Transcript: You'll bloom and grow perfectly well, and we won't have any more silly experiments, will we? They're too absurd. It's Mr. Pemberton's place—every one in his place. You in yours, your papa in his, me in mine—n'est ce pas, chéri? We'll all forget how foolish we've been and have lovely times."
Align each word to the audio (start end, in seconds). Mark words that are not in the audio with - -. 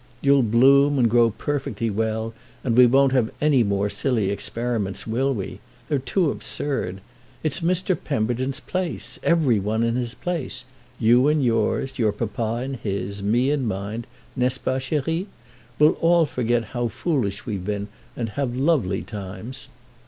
You'll 0.19 0.41
bloom 0.41 0.97
and 0.97 1.07
grow 1.07 1.29
perfectly 1.29 1.91
well, 1.91 2.33
and 2.63 2.75
we 2.75 2.87
won't 2.87 3.11
have 3.11 3.29
any 3.39 3.61
more 3.61 3.87
silly 3.87 4.31
experiments, 4.31 5.05
will 5.05 5.31
we? 5.31 5.59
They're 5.89 5.99
too 5.99 6.31
absurd. 6.31 7.01
It's 7.43 7.59
Mr. 7.59 7.95
Pemberton's 8.03 8.59
place—every 8.59 9.59
one 9.59 9.83
in 9.83 9.95
his 9.95 10.15
place. 10.15 10.63
You 10.99 11.27
in 11.27 11.41
yours, 11.41 11.99
your 11.99 12.13
papa 12.13 12.63
in 12.63 12.73
his, 12.73 13.21
me 13.21 13.51
in 13.51 13.67
mine—n'est 13.67 14.55
ce 14.55 14.57
pas, 14.57 14.81
chéri? 14.81 15.27
We'll 15.77 15.93
all 16.01 16.25
forget 16.25 16.63
how 16.73 16.87
foolish 16.87 17.45
we've 17.45 17.63
been 17.63 17.87
and 18.17 18.29
have 18.29 18.55
lovely 18.55 19.03
times." 19.03 19.67